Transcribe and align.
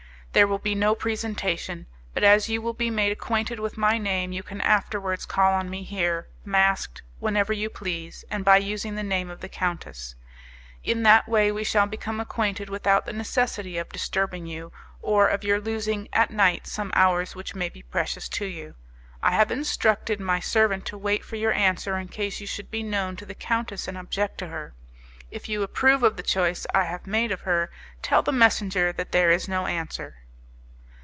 There 0.33 0.47
will 0.47 0.59
be 0.59 0.75
no 0.75 0.95
presentation; 0.95 1.87
but 2.13 2.23
as 2.23 2.47
you 2.47 2.61
will 2.61 2.71
be 2.71 2.89
made 2.89 3.11
acquainted 3.11 3.59
with 3.59 3.77
my 3.77 3.97
name, 3.97 4.31
you 4.31 4.41
can 4.43 4.61
afterwards 4.61 5.25
call 5.25 5.51
on 5.51 5.69
me 5.69 5.83
here, 5.83 6.29
masked, 6.45 7.01
whenever 7.19 7.51
you 7.51 7.69
please, 7.69 8.23
and 8.31 8.45
by 8.45 8.55
using 8.55 8.95
the 8.95 9.03
name 9.03 9.29
of 9.29 9.41
the 9.41 9.49
countess. 9.49 10.15
In 10.85 11.03
that 11.03 11.27
way 11.27 11.51
we 11.51 11.65
shall 11.65 11.85
become 11.85 12.21
acquainted 12.21 12.69
without 12.69 13.05
the 13.05 13.11
necessity 13.11 13.77
of 13.77 13.89
disturbing 13.91 14.47
you, 14.47 14.71
or 15.01 15.27
of 15.27 15.43
your 15.43 15.59
losing 15.59 16.07
at 16.13 16.31
night 16.31 16.65
some 16.65 16.93
hours 16.95 17.35
which 17.35 17.53
may 17.53 17.67
be 17.67 17.83
precious 17.83 18.29
to 18.29 18.45
you. 18.45 18.75
I 19.21 19.31
have 19.33 19.51
instructed 19.51 20.21
my 20.21 20.39
servant 20.39 20.85
to 20.85 20.97
wait 20.97 21.25
for 21.25 21.35
your 21.35 21.51
answer 21.51 21.97
in 21.97 22.07
case 22.07 22.39
you 22.39 22.47
should 22.47 22.71
be 22.71 22.83
known 22.83 23.17
to 23.17 23.25
the 23.25 23.35
countess 23.35 23.85
and 23.85 23.97
object 23.97 24.37
to 24.37 24.47
her. 24.47 24.75
If 25.29 25.49
you 25.49 25.61
approve 25.61 26.03
of 26.03 26.15
the 26.15 26.23
choice 26.23 26.65
I 26.73 26.85
have 26.85 27.05
made 27.05 27.33
of 27.33 27.41
her, 27.41 27.69
tell 28.01 28.21
the 28.21 28.31
messenger 28.31 28.93
that 28.93 29.11
there 29.11 29.29
is 29.29 29.49
no 29.49 29.65
answer." 29.65 30.15